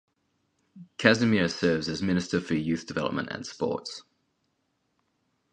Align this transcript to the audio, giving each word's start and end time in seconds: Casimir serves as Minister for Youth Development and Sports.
Casimir 0.97 1.47
serves 1.47 1.87
as 1.87 2.01
Minister 2.01 2.41
for 2.41 2.55
Youth 2.55 2.87
Development 2.87 3.29
and 3.29 3.45
Sports. 3.45 4.01